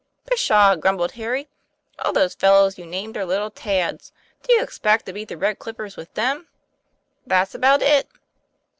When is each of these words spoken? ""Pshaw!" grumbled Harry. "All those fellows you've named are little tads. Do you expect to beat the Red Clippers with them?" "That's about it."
""Pshaw!" 0.31 0.75
grumbled 0.77 1.11
Harry. 1.11 1.47
"All 1.99 2.11
those 2.11 2.33
fellows 2.33 2.75
you've 2.75 2.87
named 2.87 3.15
are 3.17 3.23
little 3.23 3.51
tads. 3.51 4.11
Do 4.41 4.51
you 4.51 4.63
expect 4.63 5.05
to 5.05 5.13
beat 5.13 5.27
the 5.27 5.37
Red 5.37 5.59
Clippers 5.59 5.95
with 5.95 6.11
them?" 6.15 6.47
"That's 7.27 7.53
about 7.53 7.83
it." 7.83 8.07